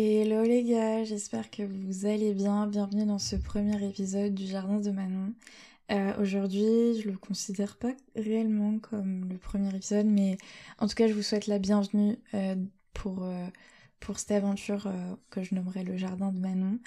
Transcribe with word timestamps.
Hello 0.00 0.44
les 0.44 0.62
gars, 0.62 1.02
j'espère 1.02 1.50
que 1.50 1.64
vous 1.64 2.06
allez 2.06 2.32
bien. 2.32 2.68
Bienvenue 2.68 3.04
dans 3.04 3.18
ce 3.18 3.34
premier 3.34 3.84
épisode 3.84 4.32
du 4.32 4.46
Jardin 4.46 4.78
de 4.78 4.92
Manon. 4.92 5.32
Euh, 5.90 6.12
Aujourd'hui, 6.22 7.00
je 7.00 7.10
le 7.10 7.16
considère 7.16 7.76
pas 7.76 7.90
réellement 8.14 8.78
comme 8.78 9.28
le 9.28 9.38
premier 9.38 9.74
épisode, 9.74 10.06
mais 10.06 10.38
en 10.78 10.86
tout 10.86 10.94
cas, 10.94 11.08
je 11.08 11.14
vous 11.14 11.22
souhaite 11.22 11.48
la 11.48 11.58
bienvenue 11.58 12.16
euh, 12.34 12.54
pour, 12.94 13.24
euh, 13.24 13.44
pour 13.98 14.20
cette 14.20 14.30
aventure 14.30 14.88
que 15.30 15.42
je 15.42 15.56
nommerai 15.56 15.82
le 15.82 15.96
Jardin 15.96 16.30
de 16.30 16.38
Manon. 16.38 16.78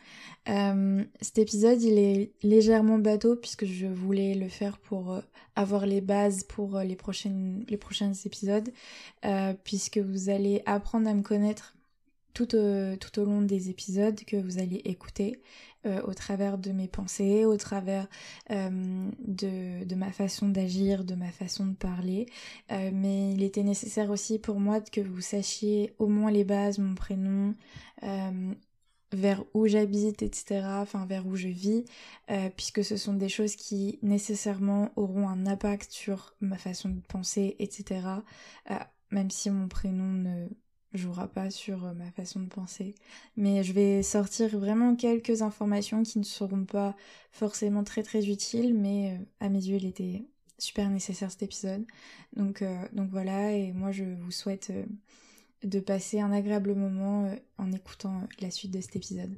Cet 1.20 1.38
épisode, 1.38 1.82
il 1.82 1.98
est 1.98 2.32
légèrement 2.44 2.98
bateau 2.98 3.36
puisque 3.36 3.66
je 3.66 3.88
voulais 3.88 4.36
le 4.36 4.48
faire 4.48 4.78
pour 4.78 5.20
avoir 5.58 5.86
les 5.86 6.00
bases 6.00 6.46
pour 6.46 6.80
les 6.80 6.96
prochains 6.96 8.14
épisodes, 8.24 8.70
puisque 9.66 9.98
vous 9.98 10.30
allez 10.30 10.62
apprendre 10.66 11.10
à 11.10 11.14
me 11.14 11.24
connaître 11.24 11.76
tout 12.34 12.56
au, 12.56 13.26
long 13.26 13.42
des 13.42 13.70
épisodes 13.70 14.20
que 14.26 14.38
vous 14.38 14.60
allez 14.60 14.82
écouter 14.86 15.42
euh, 15.86 16.02
au 16.04 16.14
travers 16.14 16.58
de 16.58 16.72
mes 16.72 16.88
pensées, 16.88 17.44
au 17.46 17.58
travers 17.58 18.08
euh, 18.52 19.10
de, 19.20 19.96
ma 19.96 20.12
façon 20.12 20.48
d'agir, 20.48 21.04
de 21.04 21.16
ma 21.16 21.32
façon 21.32 21.66
de 21.66 21.74
parler. 21.74 22.28
Euh, 22.72 22.92
mais 22.94 23.34
il 23.34 23.42
était 23.44 23.64
nécessaire 23.64 24.12
aussi 24.12 24.38
pour 24.38 24.60
moi 24.60 24.80
que 24.80 25.02
vous 25.02 25.22
sachiez 25.22 25.96
au 25.98 26.08
moins 26.08 26.32
les 26.32 26.44
bases, 26.44 26.78
mon 26.78 26.96
prénom, 26.96 27.56
vers 29.14 29.44
où 29.54 29.68
j'habite, 29.68 30.22
etc., 30.22 30.62
enfin 30.66 31.06
vers 31.06 31.28
où 31.28 31.36
je 31.36 31.50
vis, 31.50 31.84
puisque 32.56 32.84
ce 32.84 32.96
sont 32.96 33.14
des 33.14 33.28
choses 33.28 33.56
qui 33.56 34.00
nécessairement 34.02 34.90
auront 34.96 35.28
un 35.28 35.46
impact 35.46 35.92
sur 35.92 36.36
ma 36.40 36.58
façon 36.58 36.90
de 36.90 37.02
penser, 37.02 37.56
etc., 37.60 38.02
même 39.12 39.30
si 39.30 39.50
mon 39.50 39.68
prénom 39.68 40.06
ne 40.06 40.48
jouera 40.94 41.28
pas 41.28 41.50
sur 41.50 41.86
euh, 41.86 41.94
ma 41.94 42.12
façon 42.12 42.40
de 42.42 42.48
penser. 42.48 42.96
Mais 43.38 43.64
je 43.64 43.74
vais 43.74 44.04
sortir 44.04 44.58
vraiment 44.58 44.96
quelques 44.96 45.42
informations 45.42 46.04
qui 46.04 46.20
ne 46.20 46.24
seront 46.24 46.66
pas 46.66 46.96
forcément 47.32 47.84
très 47.84 48.04
très 48.04 48.30
utiles, 48.30 48.74
mais 48.74 49.12
euh, 49.12 49.24
à 49.40 49.50
mes 49.50 49.66
yeux 49.66 49.78
il 49.78 49.86
était 49.86 50.24
super 50.58 50.90
nécessaire 50.90 51.32
cet 51.32 51.44
épisode. 51.44 51.86
Donc, 52.36 52.62
euh, 52.62 52.88
donc 52.94 53.10
voilà, 53.10 53.52
et 53.52 53.72
moi 53.72 53.92
je 53.92 54.04
vous 54.04 54.32
souhaite 54.32 54.72
de 55.64 55.80
passer 55.80 56.20
un 56.20 56.32
agréable 56.32 56.76
moment 56.76 57.34
en 57.58 57.72
écoutant 57.72 58.28
la 58.40 58.52
suite 58.52 58.72
de 58.72 58.82
cet 58.82 58.96
épisode. 58.96 59.38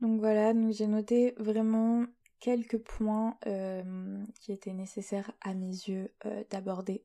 Donc 0.00 0.20
voilà, 0.20 0.52
donc 0.52 0.72
j'ai 0.72 0.86
noté 0.86 1.34
vraiment 1.38 2.04
quelques 2.44 2.76
points 2.76 3.38
euh, 3.46 4.22
qui 4.38 4.52
étaient 4.52 4.74
nécessaires 4.74 5.32
à 5.40 5.54
mes 5.54 5.70
yeux 5.70 6.12
euh, 6.26 6.44
d'aborder. 6.50 7.02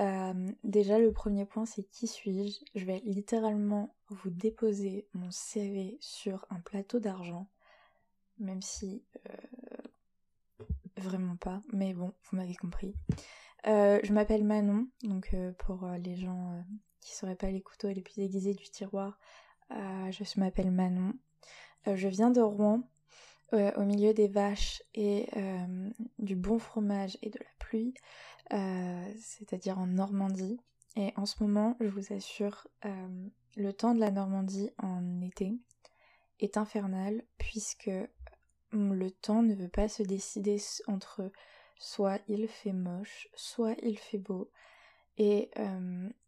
Euh, 0.00 0.50
déjà 0.64 0.98
le 0.98 1.12
premier 1.12 1.46
point 1.46 1.66
c'est 1.66 1.84
qui 1.84 2.08
suis-je? 2.08 2.64
Je 2.74 2.84
vais 2.84 3.00
littéralement 3.04 3.94
vous 4.08 4.30
déposer 4.30 5.06
mon 5.14 5.30
CV 5.30 5.98
sur 6.00 6.46
un 6.50 6.58
plateau 6.58 6.98
d'argent, 6.98 7.46
même 8.40 8.60
si 8.60 9.04
vraiment 10.96 11.36
pas, 11.36 11.60
mais 11.72 11.94
bon, 11.94 12.12
vous 12.24 12.36
m'avez 12.36 12.56
compris. 12.56 12.96
je 13.64 14.12
m'appelle 14.12 14.42
Manon, 14.44 14.88
donc 15.04 15.32
pour 15.58 15.86
les 16.02 16.16
gens 16.16 16.64
qui 17.00 17.14
sauraient 17.14 17.36
pas 17.36 17.52
les 17.52 17.62
couteaux 17.62 17.88
les 17.88 18.02
plus 18.02 18.18
aiguisés 18.18 18.54
du 18.54 18.68
tiroir, 18.68 19.16
je 19.70 20.40
m'appelle 20.40 20.72
Manon. 20.72 21.14
je 21.86 22.08
viens 22.08 22.30
de 22.30 22.40
Rouen, 22.40 22.82
au 23.52 23.82
milieu 23.82 24.14
des 24.14 24.28
vaches 24.28 24.82
et 24.94 25.28
euh, 25.36 25.90
du 26.18 26.36
bon 26.36 26.58
fromage 26.58 27.18
et 27.22 27.30
de 27.30 27.38
la 27.38 27.50
pluie, 27.58 27.94
euh, 28.52 29.12
c'est-à-dire 29.18 29.78
en 29.78 29.86
Normandie. 29.86 30.58
Et 30.96 31.12
en 31.16 31.26
ce 31.26 31.42
moment, 31.42 31.76
je 31.80 31.88
vous 31.88 32.12
assure, 32.12 32.66
euh, 32.84 33.28
le 33.56 33.72
temps 33.72 33.94
de 33.94 34.00
la 34.00 34.10
Normandie 34.10 34.70
en 34.78 35.20
été 35.20 35.54
est 36.40 36.56
infernal 36.56 37.22
puisque 37.38 37.90
le 38.72 39.10
temps 39.10 39.42
ne 39.42 39.54
veut 39.54 39.68
pas 39.68 39.88
se 39.88 40.02
décider 40.02 40.56
entre 40.86 41.30
soit 41.78 42.20
il 42.28 42.48
fait 42.48 42.72
moche, 42.72 43.28
soit 43.34 43.74
il 43.82 43.98
fait 43.98 44.18
beau. 44.18 44.50
Et, 45.18 45.50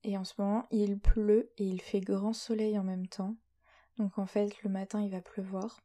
et 0.03 0.19
en 0.19 0.25
ce 0.25 0.35
moment, 0.37 0.67
il 0.71 0.99
pleut 0.99 1.51
et 1.57 1.65
il 1.65 1.81
fait 1.81 2.01
grand 2.01 2.35
soleil 2.35 2.79
en 2.79 2.85
même 2.85 3.07
temps. 3.07 3.35
Donc 3.97 4.19
en 4.19 4.27
fait, 4.27 4.63
le 4.63 4.69
matin, 4.69 5.01
il 5.01 5.11
va 5.11 5.23
pleuvoir 5.23 5.81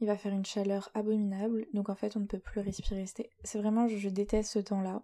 il 0.00 0.06
va 0.06 0.16
faire 0.16 0.32
une 0.32 0.44
chaleur 0.44 0.90
abominable, 0.94 1.66
donc 1.74 1.88
en 1.88 1.94
fait 1.94 2.16
on 2.16 2.20
ne 2.20 2.26
peut 2.26 2.38
plus 2.38 2.60
respirer. 2.60 3.06
C'est 3.44 3.58
vraiment, 3.58 3.88
je, 3.88 4.08
déteste 4.08 4.52
ce 4.52 4.58
temps-là. 4.60 5.02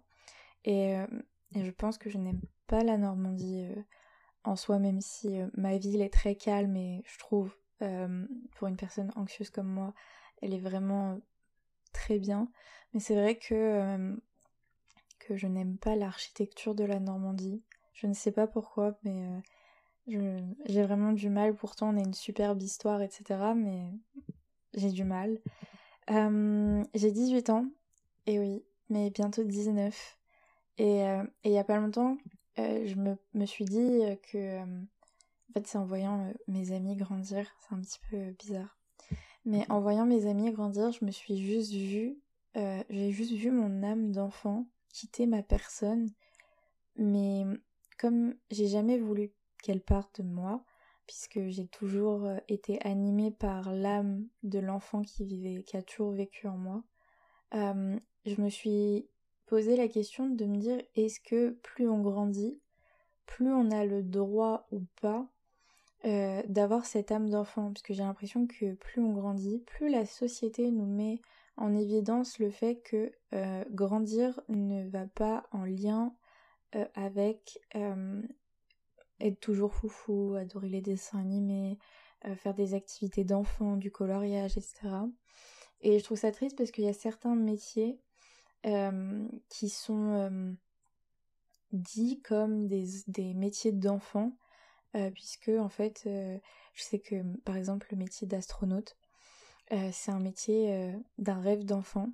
Euh, 0.67 1.07
et, 1.53 1.63
je 1.63 1.71
pense 1.71 1.97
que 1.97 2.09
je 2.09 2.17
n'aime 2.17 2.41
pas 2.67 2.83
la 2.83 2.97
Normandie 2.97 3.65
euh, 3.69 3.81
en 4.43 4.55
soi, 4.55 4.79
même 4.79 5.01
si 5.01 5.39
euh, 5.39 5.47
ma 5.55 5.77
ville 5.77 6.01
est 6.01 6.13
très 6.13 6.35
calme 6.35 6.75
et 6.77 7.03
je 7.05 7.19
trouve, 7.19 7.53
pour 8.55 8.67
une 8.67 8.77
personne 8.77 9.11
anxieuse 9.15 9.49
comme 9.49 9.67
moi, 9.67 9.93
elle 10.41 10.53
est 10.53 10.59
vraiment 10.59 11.19
très 11.93 12.17
bien. 12.19 12.49
Mais 12.93 12.99
c'est 12.99 13.15
vrai 13.15 13.37
que, 13.37 14.17
que 15.19 15.35
je 15.35 15.45
n'aime 15.45 15.77
pas 15.77 15.95
l'architecture 15.95 16.73
de 16.73 16.85
la 16.85 16.99
Normandie. 16.99 17.61
Je 17.93 18.07
ne 18.07 18.13
sais 18.13 18.31
pas 18.31 18.47
pourquoi, 18.47 18.97
mais 19.03 19.27
j'ai 20.07 20.83
vraiment 20.83 21.11
du 21.11 21.29
mal. 21.29 21.53
Pourtant, 21.53 21.89
on 21.89 21.97
a 21.97 22.01
une 22.01 22.13
superbe 22.13 22.61
histoire, 22.61 23.01
etc. 23.01 23.53
Mais 23.55 23.91
j'ai 24.75 24.91
du 24.91 25.03
mal. 25.03 25.39
Euh, 26.11 26.83
j'ai 26.93 27.11
18 27.11 27.49
ans, 27.49 27.65
et 28.27 28.39
oui, 28.39 28.63
mais 28.89 29.09
bientôt 29.09 29.43
19. 29.43 30.17
Et 30.77 31.03
euh, 31.03 31.23
il 31.43 31.51
n'y 31.51 31.59
a 31.59 31.63
pas 31.63 31.77
longtemps, 31.77 32.17
euh, 32.59 32.85
je 32.85 32.95
me, 32.95 33.15
me, 33.33 33.45
suis 33.45 33.65
dit 33.65 34.01
que. 34.31 34.61
en 34.61 35.53
fait, 35.53 35.67
c'est 35.67 35.77
en 35.77 35.85
voyant 35.85 36.31
mes 36.47 36.71
amis 36.71 36.95
grandir, 36.95 37.49
c'est 37.61 37.75
un 37.75 37.79
petit 37.79 37.99
peu 38.09 38.31
bizarre. 38.37 38.77
Mais 39.45 39.65
en 39.69 39.79
voyant 39.79 40.05
mes 40.05 40.27
amis 40.27 40.51
grandir, 40.51 40.91
je 40.91 41.05
me 41.05 41.11
suis 41.11 41.37
juste 41.37 41.73
vue. 41.73 42.17
j'ai 42.55 43.11
juste 43.11 43.33
vu 43.33 43.51
mon 43.51 43.83
âme 43.83 44.11
d'enfant 44.11 44.65
quitter 44.91 45.27
ma 45.27 45.43
personne. 45.43 46.09
Mais 46.97 47.45
comme 47.97 48.35
j'ai 48.49 48.67
jamais 48.67 48.97
voulu 48.97 49.31
qu'elle 49.61 49.81
parte 49.81 50.21
de 50.21 50.27
moi, 50.27 50.63
puisque 51.07 51.47
j'ai 51.47 51.67
toujours 51.67 52.25
euh, 52.25 52.37
été 52.47 52.81
animée 52.85 53.31
par 53.31 53.71
l'âme 53.73 54.27
de 54.43 54.59
l'enfant 54.59 55.01
qui 55.01 55.25
vivait, 55.25 55.63
qui 55.63 55.77
a 55.77 55.83
toujours 55.83 56.11
vécu 56.11 56.47
en 56.47 56.57
moi. 56.57 56.83
Euh, 57.53 57.97
je 58.25 58.41
me 58.41 58.49
suis 58.49 59.07
posé 59.45 59.75
la 59.75 59.87
question 59.87 60.27
de 60.27 60.45
me 60.45 60.57
dire 60.57 60.81
est-ce 60.95 61.19
que 61.19 61.51
plus 61.61 61.87
on 61.87 62.01
grandit, 62.01 62.59
plus 63.25 63.51
on 63.51 63.71
a 63.71 63.85
le 63.85 64.01
droit 64.03 64.67
ou 64.71 64.83
pas 65.01 65.27
euh, 66.05 66.41
d'avoir 66.47 66.85
cette 66.85 67.11
âme 67.11 67.29
d'enfant, 67.29 67.71
puisque 67.71 67.93
j'ai 67.93 68.03
l'impression 68.03 68.47
que 68.47 68.73
plus 68.73 69.01
on 69.01 69.13
grandit, 69.13 69.59
plus 69.59 69.89
la 69.89 70.05
société 70.05 70.71
nous 70.71 70.85
met 70.85 71.21
en 71.57 71.73
évidence 71.73 72.39
le 72.39 72.49
fait 72.49 72.81
que 72.81 73.13
grandir 73.71 74.41
ne 74.49 74.89
va 74.89 75.05
pas 75.07 75.47
en 75.51 75.63
lien 75.63 76.13
avec 76.95 77.59
être 79.19 79.39
toujours 79.39 79.73
foufou, 79.73 80.35
adorer 80.35 80.69
les 80.69 80.81
dessins 80.81 81.19
animés, 81.19 81.77
euh, 82.25 82.35
faire 82.35 82.53
des 82.53 82.73
activités 82.73 83.23
d'enfants, 83.23 83.77
du 83.77 83.91
coloriage, 83.91 84.57
etc. 84.57 84.89
Et 85.81 85.99
je 85.99 86.03
trouve 86.03 86.17
ça 86.17 86.31
triste 86.31 86.57
parce 86.57 86.71
qu'il 86.71 86.83
y 86.83 86.89
a 86.89 86.93
certains 86.93 87.35
métiers 87.35 87.99
euh, 88.65 89.27
qui 89.49 89.69
sont 89.69 90.13
euh, 90.13 90.51
dits 91.71 92.21
comme 92.21 92.67
des, 92.67 92.87
des 93.07 93.33
métiers 93.33 93.71
d'enfants, 93.71 94.31
puisque 95.13 95.49
en 95.49 95.67
fait, 95.67 96.03
je 96.05 96.81
sais 96.81 96.99
que 96.99 97.21
par 97.43 97.57
exemple 97.57 97.87
le 97.91 97.97
métier 97.97 98.25
d'astronaute, 98.27 98.95
c'est 99.69 100.11
un 100.11 100.21
métier 100.21 100.95
d'un 101.17 101.41
rêve 101.41 101.65
d'enfant. 101.65 102.13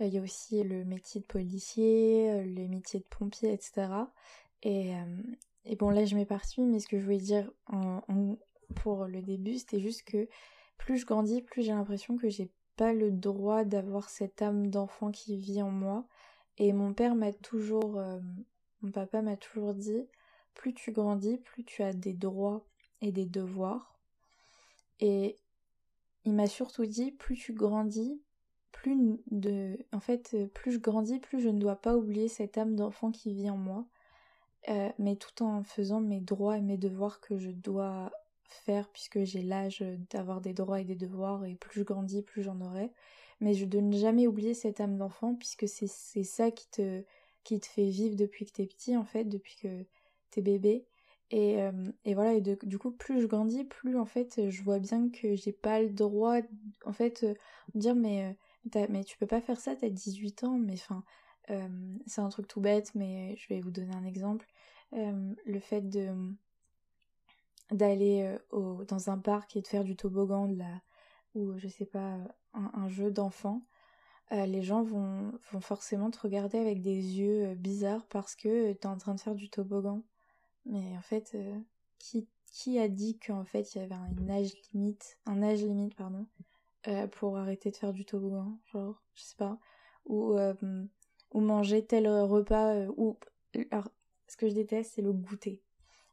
Il 0.00 0.08
y 0.08 0.18
a 0.18 0.20
aussi 0.20 0.60
le 0.64 0.84
métier 0.84 1.20
de 1.20 1.26
policier, 1.26 2.42
les 2.46 2.66
métiers 2.66 2.98
de 2.98 3.04
pompier, 3.04 3.52
etc. 3.52 3.92
Et, 4.64 4.92
et 5.64 5.76
bon, 5.76 5.90
là, 5.90 6.04
je 6.04 6.14
m'éparpille, 6.16 6.64
mais 6.64 6.80
ce 6.80 6.88
que 6.88 6.98
je 6.98 7.04
voulais 7.04 7.18
dire 7.18 7.50
pour 8.76 9.06
le 9.06 9.20
début, 9.22 9.58
c'était 9.58 9.80
juste 9.80 10.04
que 10.04 10.28
plus 10.78 10.98
je 10.98 11.06
grandis, 11.06 11.42
plus 11.42 11.62
j'ai 11.62 11.72
l'impression 11.72 12.16
que 12.16 12.28
j'ai 12.28 12.50
pas 12.76 12.92
le 12.92 13.10
droit 13.10 13.64
d'avoir 13.64 14.08
cette 14.08 14.40
âme 14.40 14.68
d'enfant 14.68 15.10
qui 15.10 15.36
vit 15.36 15.60
en 15.62 15.70
moi. 15.70 16.06
Et 16.56 16.72
mon 16.72 16.94
père 16.94 17.14
m'a 17.14 17.32
toujours, 17.32 17.98
euh, 17.98 18.18
mon 18.82 18.90
papa 18.90 19.22
m'a 19.22 19.36
toujours 19.36 19.74
dit, 19.74 20.06
plus 20.54 20.72
tu 20.72 20.92
grandis, 20.92 21.38
plus 21.38 21.64
tu 21.64 21.82
as 21.82 21.92
des 21.92 22.14
droits 22.14 22.64
et 23.02 23.12
des 23.12 23.26
devoirs. 23.26 23.98
Et 25.00 25.36
il 26.24 26.32
m'a 26.32 26.46
surtout 26.46 26.86
dit, 26.86 27.12
plus 27.12 27.36
tu 27.36 27.52
grandis, 27.52 28.20
plus 28.72 28.96
de, 29.30 29.78
en 29.92 30.00
fait, 30.00 30.36
plus 30.54 30.72
je 30.72 30.78
grandis, 30.78 31.18
plus 31.18 31.40
je 31.40 31.48
ne 31.48 31.58
dois 31.58 31.76
pas 31.76 31.96
oublier 31.96 32.28
cette 32.28 32.56
âme 32.56 32.76
d'enfant 32.76 33.10
qui 33.10 33.32
vit 33.34 33.50
en 33.50 33.56
moi. 33.56 33.86
Euh, 34.68 34.90
mais 34.98 35.16
tout 35.16 35.42
en 35.42 35.62
faisant 35.64 36.00
mes 36.00 36.20
droits 36.20 36.58
et 36.58 36.60
mes 36.60 36.76
devoirs 36.76 37.20
que 37.20 37.38
je 37.38 37.50
dois 37.50 38.12
faire 38.44 38.90
puisque 38.90 39.24
j'ai 39.24 39.42
l'âge 39.42 39.82
d'avoir 40.10 40.40
des 40.40 40.52
droits 40.52 40.80
et 40.80 40.84
des 40.84 40.96
devoirs 40.96 41.44
et 41.46 41.54
plus 41.54 41.80
je 41.80 41.84
grandis, 41.84 42.22
plus 42.22 42.42
j'en 42.42 42.60
aurai. 42.60 42.90
Mais 43.40 43.54
je 43.54 43.64
ne 43.64 43.96
jamais 43.96 44.26
oublier 44.26 44.52
cette 44.54 44.80
âme 44.80 44.98
d'enfant 44.98 45.34
puisque 45.34 45.66
c'est 45.66 45.86
ça 46.24 46.50
qui 46.50 46.68
te, 46.68 47.02
qui 47.42 47.58
te 47.58 47.66
fait 47.66 47.88
vivre 47.88 48.16
depuis 48.16 48.44
que 48.44 48.52
t'es 48.52 48.66
petit 48.66 48.96
en 48.96 49.04
fait, 49.04 49.24
depuis 49.24 49.56
que 49.56 49.86
t'es 50.30 50.42
bébé. 50.42 50.84
Et, 51.30 51.62
euh, 51.62 51.72
et 52.04 52.14
voilà, 52.14 52.34
et 52.34 52.40
du 52.40 52.78
coup, 52.78 52.90
plus 52.90 53.20
je 53.20 53.26
grandis, 53.26 53.64
plus 53.64 53.96
en 53.96 54.04
fait, 54.04 54.50
je 54.50 54.62
vois 54.64 54.80
bien 54.80 55.08
que 55.10 55.36
j'ai 55.36 55.52
pas 55.52 55.80
le 55.80 55.90
droit, 55.90 56.38
en 56.84 56.92
fait, 56.92 57.24
de 57.24 57.78
dire, 57.78 57.94
mais, 57.94 58.36
mais 58.88 59.04
tu 59.04 59.16
peux 59.16 59.28
pas 59.28 59.40
faire 59.40 59.60
ça, 59.60 59.76
t'as 59.76 59.88
18 59.90 60.42
ans, 60.44 60.58
mais 60.58 60.74
enfin, 60.74 61.04
c'est 62.06 62.20
un 62.20 62.28
truc 62.28 62.46
tout 62.48 62.60
bête, 62.60 62.94
mais 62.94 63.36
je 63.36 63.48
vais 63.48 63.60
vous 63.60 63.70
donner 63.70 63.94
un 63.94 64.04
exemple. 64.04 64.46
le 64.92 65.60
fait 65.60 65.82
de 65.82 66.08
d'aller 67.70 68.36
dans 68.88 69.10
un 69.10 69.18
parc 69.18 69.56
et 69.56 69.62
de 69.62 69.66
faire 69.66 69.84
du 69.84 69.94
toboggan 69.94 70.48
de 70.48 70.56
la, 70.56 70.82
ou 71.34 71.56
je 71.56 71.68
sais 71.68 71.86
pas, 71.86 72.18
un, 72.52 72.88
jeu 72.88 73.10
d'enfant, 73.12 73.62
les 74.32 74.62
gens 74.62 74.82
vont, 74.82 75.32
vont 75.52 75.60
forcément 75.60 76.10
te 76.10 76.18
regarder 76.18 76.58
avec 76.58 76.82
des 76.82 77.18
yeux 77.18 77.54
bizarres 77.54 78.06
parce 78.06 78.34
que 78.34 78.72
t'es 78.72 78.86
en 78.86 78.96
train 78.96 79.14
de 79.14 79.20
faire 79.20 79.36
du 79.36 79.50
toboggan. 79.50 80.02
Mais 80.66 80.96
en 80.96 81.02
fait, 81.02 81.36
qui, 81.98 82.28
qui 82.46 82.78
a 82.78 82.88
dit 82.88 83.18
qu'en 83.18 83.44
fait 83.44 83.74
il 83.74 83.78
y 83.78 83.80
avait 83.80 83.94
un 83.94 84.28
âge 84.28 84.52
limite, 84.72 85.18
un 85.26 85.42
âge 85.42 85.62
limite 85.62 85.94
pardon, 85.94 86.26
pour 87.12 87.36
arrêter 87.38 87.70
de 87.70 87.76
faire 87.76 87.92
du 87.92 88.04
toboggan, 88.04 88.58
genre, 88.72 89.02
je 89.14 89.22
sais 89.22 89.36
pas, 89.36 89.58
ou 90.06 90.36
ou 91.32 91.40
manger 91.40 91.84
tel 91.84 92.08
repas 92.08 92.86
ou 92.96 93.16
alors 93.70 93.88
ce 94.28 94.36
que 94.36 94.48
je 94.48 94.54
déteste 94.54 94.92
c'est 94.94 95.02
le 95.02 95.12
goûter. 95.12 95.62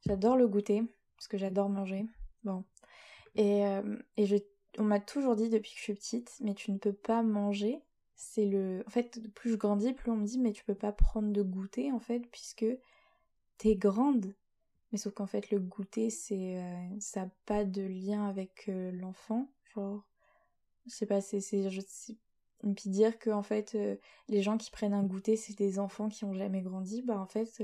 J'adore 0.05 0.37
le 0.37 0.47
goûter 0.47 0.83
parce 1.15 1.27
que 1.27 1.37
j'adore 1.37 1.69
manger. 1.69 2.05
Bon. 2.43 2.63
Et, 3.35 3.61
et 4.17 4.25
je, 4.25 4.37
on 4.77 4.83
m'a 4.83 4.99
toujours 4.99 5.35
dit 5.35 5.49
depuis 5.49 5.71
que 5.71 5.77
je 5.77 5.83
suis 5.83 5.93
petite, 5.93 6.37
mais 6.41 6.53
tu 6.53 6.71
ne 6.71 6.77
peux 6.77 6.93
pas 6.93 7.23
manger. 7.23 7.81
C'est 8.15 8.45
le. 8.45 8.83
En 8.87 8.89
fait, 8.89 9.21
plus 9.33 9.51
je 9.51 9.55
grandis, 9.55 9.93
plus 9.93 10.11
on 10.11 10.17
me 10.17 10.25
dit, 10.25 10.39
mais 10.39 10.51
tu 10.51 10.63
peux 10.63 10.75
pas 10.75 10.91
prendre 10.91 11.31
de 11.31 11.41
goûter, 11.41 11.91
en 11.91 11.99
fait, 11.99 12.19
puisque 12.31 12.65
t'es 13.57 13.75
grande. 13.75 14.33
Mais 14.91 14.97
sauf 14.97 15.13
qu'en 15.13 15.27
fait, 15.27 15.51
le 15.51 15.59
goûter, 15.59 16.09
c'est. 16.09 16.61
ça 16.99 17.29
pas 17.45 17.65
de 17.65 17.81
lien 17.83 18.27
avec 18.27 18.69
l'enfant. 18.93 19.49
Genre. 19.75 20.03
Je 20.85 20.91
sais 20.91 21.05
pas, 21.05 21.21
c'est. 21.21 21.69
Je 21.69 21.81
et 22.65 22.73
puis 22.73 22.89
dire 22.89 23.19
que 23.19 23.29
en 23.29 23.43
fait 23.43 23.77
les 24.29 24.41
gens 24.41 24.57
qui 24.57 24.71
prennent 24.71 24.93
un 24.93 25.03
goûter 25.03 25.35
c'est 25.35 25.57
des 25.57 25.77
enfants 25.79 26.09
qui 26.09 26.25
ont 26.25 26.33
jamais 26.33 26.61
grandi 26.61 27.01
bah 27.03 27.19
en 27.19 27.27
fait 27.27 27.61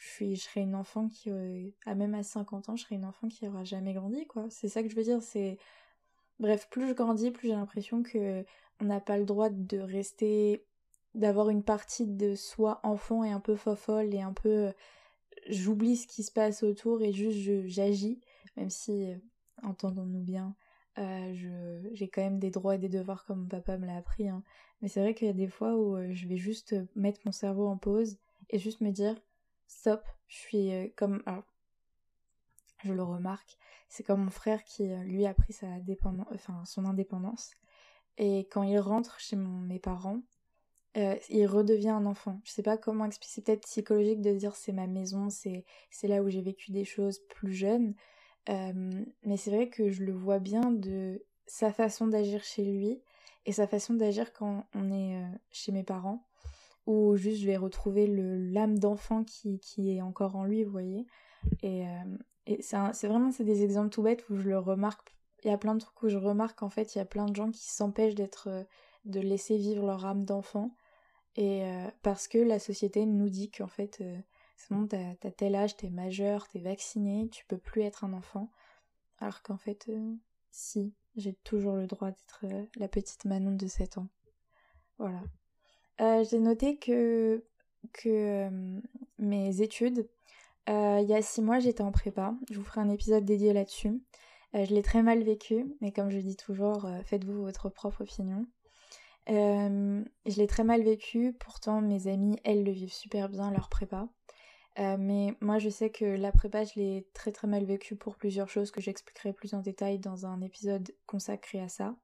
je 0.00 0.08
suis 0.08 0.34
je 0.34 0.42
serais 0.42 0.62
une 0.62 0.74
enfant 0.74 1.08
qui 1.08 1.30
euh, 1.30 1.70
même 1.94 2.14
à 2.14 2.22
50 2.22 2.70
ans 2.70 2.76
je 2.76 2.84
serais 2.84 2.94
une 2.94 3.04
enfant 3.04 3.28
qui 3.28 3.46
aura 3.46 3.64
jamais 3.64 3.92
grandi 3.92 4.26
quoi. 4.26 4.46
C'est 4.48 4.68
ça 4.68 4.82
que 4.82 4.88
je 4.88 4.96
veux 4.96 5.02
dire 5.02 5.22
c'est 5.22 5.58
bref 6.38 6.68
plus 6.70 6.88
je 6.88 6.94
grandis 6.94 7.30
plus 7.30 7.48
j'ai 7.48 7.54
l'impression 7.54 8.02
que 8.02 8.44
on 8.80 8.86
n'a 8.86 9.00
pas 9.00 9.18
le 9.18 9.26
droit 9.26 9.50
de 9.50 9.78
rester 9.78 10.64
d'avoir 11.14 11.50
une 11.50 11.62
partie 11.62 12.06
de 12.06 12.34
soi 12.34 12.80
enfant 12.82 13.24
et 13.24 13.30
un 13.30 13.40
peu 13.40 13.56
fofolle 13.56 14.14
et 14.14 14.22
un 14.22 14.32
peu 14.32 14.68
euh, 14.68 14.72
j'oublie 15.48 15.96
ce 15.96 16.06
qui 16.06 16.22
se 16.22 16.32
passe 16.32 16.62
autour 16.62 17.02
et 17.02 17.12
juste 17.12 17.66
j'agis 17.66 18.20
même 18.56 18.70
si 18.70 19.10
euh, 19.10 19.16
entendons-nous 19.62 20.22
bien 20.22 20.56
j'ai 20.96 22.08
quand 22.12 22.22
même 22.22 22.38
des 22.38 22.50
droits 22.50 22.74
et 22.74 22.78
des 22.78 22.88
devoirs 22.88 23.24
comme 23.24 23.42
mon 23.42 23.48
papa 23.48 23.78
me 23.78 23.86
l'a 23.86 23.96
appris 23.96 24.28
hein. 24.28 24.42
mais 24.82 24.88
c'est 24.88 25.00
vrai 25.00 25.14
qu'il 25.14 25.26
y 25.26 25.30
a 25.30 25.34
des 25.34 25.48
fois 25.48 25.76
où 25.76 25.96
je 26.12 26.26
vais 26.26 26.36
juste 26.36 26.74
mettre 26.94 27.20
mon 27.24 27.32
cerveau 27.32 27.68
en 27.68 27.76
pause 27.76 28.18
et 28.50 28.58
juste 28.58 28.80
me 28.80 28.90
dire 28.90 29.16
stop, 29.70 30.04
je 30.28 30.36
suis 30.36 30.72
euh, 30.72 30.88
comme... 30.96 31.22
Alors, 31.26 31.44
je 32.84 32.92
le 32.92 33.02
remarque, 33.02 33.56
c'est 33.88 34.02
comme 34.02 34.24
mon 34.24 34.30
frère 34.30 34.64
qui, 34.64 34.90
euh, 34.90 35.02
lui, 35.04 35.26
a 35.26 35.34
pris 35.34 35.52
sa 35.52 35.78
dépendance, 35.80 36.26
enfin, 36.34 36.64
son 36.64 36.84
indépendance. 36.84 37.52
Et 38.18 38.48
quand 38.50 38.62
il 38.62 38.78
rentre 38.78 39.20
chez 39.20 39.36
mes 39.36 39.78
parents, 39.78 40.20
euh, 40.96 41.16
il 41.28 41.46
redevient 41.46 41.90
un 41.90 42.06
enfant. 42.06 42.40
Je 42.44 42.50
sais 42.50 42.62
pas 42.62 42.76
comment 42.76 43.04
expliquer, 43.04 43.32
c'est 43.34 43.44
peut-être 43.44 43.62
psychologique 43.62 44.20
de 44.20 44.34
dire 44.34 44.56
c'est 44.56 44.72
ma 44.72 44.86
maison, 44.86 45.28
c'est 45.30 45.64
là 46.02 46.22
où 46.22 46.28
j'ai 46.28 46.42
vécu 46.42 46.72
des 46.72 46.84
choses 46.84 47.20
plus 47.28 47.52
jeunes. 47.52 47.94
Mais 48.48 49.36
c'est 49.36 49.50
vrai 49.50 49.68
que 49.68 49.90
je 49.90 50.02
le 50.02 50.12
vois 50.12 50.38
bien 50.38 50.70
de 50.70 51.24
sa 51.46 51.72
façon 51.72 52.06
d'agir 52.06 52.42
chez 52.42 52.64
lui 52.64 53.02
et 53.46 53.52
sa 53.52 53.66
façon 53.66 53.94
d'agir 53.94 54.32
quand 54.32 54.66
on 54.74 54.90
est 54.90 55.22
chez 55.50 55.72
mes 55.72 55.84
parents 55.84 56.26
ou 56.86 57.16
juste 57.16 57.40
je 57.40 57.46
vais 57.46 57.56
retrouver 57.56 58.06
l'âme 58.06 58.78
d'enfant 58.78 59.24
qui, 59.24 59.60
qui, 59.60 59.96
est 59.96 60.02
encore 60.02 60.36
en 60.36 60.44
lui, 60.44 60.64
vous 60.64 60.72
voyez. 60.72 61.06
Et, 61.62 61.86
euh, 61.86 62.16
et 62.46 62.62
c'est 62.62 63.06
vraiment 63.06 63.30
c'est 63.30 63.44
des 63.44 63.62
exemples 63.62 63.90
tout 63.90 64.02
bêtes 64.02 64.28
où 64.28 64.36
je 64.36 64.48
le 64.48 64.58
remarque. 64.58 65.16
Il 65.44 65.50
y 65.50 65.54
a 65.54 65.58
plein 65.58 65.74
de 65.74 65.80
trucs 65.80 66.02
où 66.02 66.08
je 66.08 66.18
remarque 66.18 66.62
en 66.62 66.68
fait 66.68 66.94
il 66.94 66.98
y 66.98 67.00
a 67.00 67.06
plein 67.06 67.26
de 67.26 67.34
gens 67.34 67.50
qui 67.50 67.70
s'empêchent 67.70 68.14
d'être 68.14 68.48
euh, 68.48 68.64
de 69.06 69.20
laisser 69.20 69.56
vivre 69.56 69.86
leur 69.86 70.04
âme 70.04 70.24
d'enfant 70.24 70.74
et 71.36 71.64
euh, 71.64 71.86
parce 72.02 72.28
que 72.28 72.38
la 72.38 72.58
société 72.58 73.06
nous 73.06 73.30
dit 73.30 73.50
qu'en 73.50 73.68
fait 73.68 74.02
c'est 74.68 74.88
t'as 74.88 75.28
as 75.28 75.32
tel 75.32 75.54
âge 75.54 75.76
t'es 75.76 75.90
majeur 75.90 76.48
t'es 76.48 76.60
vacciné 76.60 77.28
tu 77.30 77.44
peux 77.46 77.58
plus 77.58 77.82
être 77.82 78.04
un 78.04 78.12
enfant 78.12 78.50
alors 79.18 79.42
qu'en 79.42 79.56
fait 79.56 79.90
si 80.50 80.94
j'ai 81.16 81.34
toujours 81.44 81.76
le 81.76 81.86
droit 81.86 82.10
d'être 82.10 82.44
la 82.76 82.88
petite 82.88 83.24
Manon 83.24 83.56
de 83.56 83.66
7 83.66 83.98
ans 83.98 84.08
voilà 84.98 85.22
euh, 86.00 86.24
j'ai 86.24 86.38
noté 86.38 86.78
que, 86.78 87.44
que 87.92 88.08
euh, 88.08 88.80
mes 89.18 89.60
études, 89.60 90.08
euh, 90.68 91.00
il 91.02 91.08
y 91.08 91.14
a 91.14 91.20
six 91.20 91.42
mois, 91.42 91.58
j'étais 91.58 91.82
en 91.82 91.92
prépa. 91.92 92.34
Je 92.50 92.58
vous 92.58 92.64
ferai 92.64 92.80
un 92.80 92.88
épisode 92.88 93.24
dédié 93.24 93.52
là-dessus. 93.52 94.00
je 94.54 94.74
l'ai 94.74 94.82
très 94.82 95.02
mal 95.02 95.22
vécu, 95.22 95.76
mais 95.80 95.92
comme 95.92 96.10
je 96.10 96.18
dis 96.18 96.36
toujours, 96.36 96.88
faites-vous 97.04 97.42
votre 97.42 97.68
propre 97.68 98.02
opinion. 98.02 98.46
je 99.26 100.36
l'ai 100.36 100.46
très 100.46 100.64
mal 100.64 100.82
vécu, 100.82 101.34
pourtant 101.38 101.80
mes 101.82 102.08
amies, 102.08 102.38
elles 102.44 102.64
le 102.64 102.72
vivent 102.72 102.92
super 102.92 103.28
bien, 103.28 103.50
leur 103.50 103.68
prépa. 103.68 104.08
Mais 104.76 105.34
moi 105.40 105.58
je 105.58 105.68
sais 105.68 105.90
que 105.90 106.04
la 106.04 106.32
prépa 106.32 106.64
je 106.64 106.74
l'ai 106.76 107.06
très 107.12 107.32
très 107.32 107.46
mal 107.46 107.64
vécu 107.64 107.96
pour 107.96 108.16
plusieurs 108.16 108.48
choses 108.48 108.70
que 108.70 108.80
j'expliquerai 108.80 109.32
plus 109.32 109.54
en 109.54 109.60
détail 109.60 109.98
dans 109.98 110.26
un 110.26 110.40
épisode 110.40 110.90
consacré 111.06 111.60
à 111.60 111.68
ça. 111.68 111.94